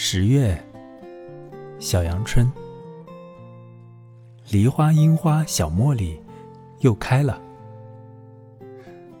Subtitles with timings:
[0.00, 0.56] 十月，
[1.80, 2.48] 小阳春，
[4.48, 6.22] 梨花、樱花、小茉莉
[6.82, 7.42] 又开了，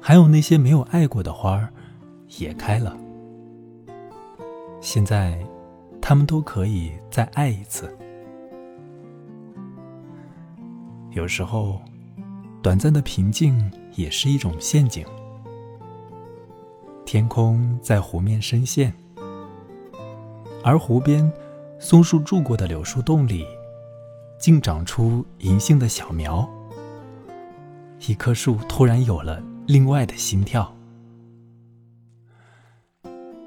[0.00, 1.68] 还有那些没有爱过的花儿
[2.38, 2.96] 也开了。
[4.80, 5.44] 现在，
[6.00, 7.92] 他们都可以再爱一次。
[11.10, 11.80] 有时候，
[12.62, 15.04] 短暂的平静也是一种陷阱。
[17.04, 18.94] 天空在湖面深陷。
[20.68, 21.32] 而湖边，
[21.78, 23.46] 松树住过的柳树洞里，
[24.38, 26.46] 竟长出银杏的小苗。
[28.06, 30.70] 一棵树突然有了另外的心跳。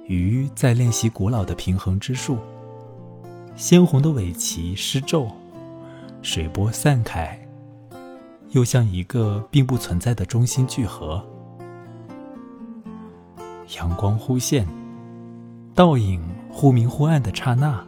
[0.08, 2.40] 鱼在练习古老的平衡之术。
[3.56, 5.28] 鲜红的尾鳍失皱，
[6.24, 7.40] 水波散开，
[8.50, 11.24] 又像一个并不存在的中心聚合。
[13.78, 14.66] 阳光忽现，
[15.76, 16.20] 倒影。
[16.52, 17.82] 忽明忽暗的刹那，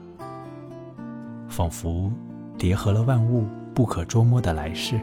[1.47, 2.11] 仿佛
[2.57, 4.99] 叠合了万物不可捉摸的来世。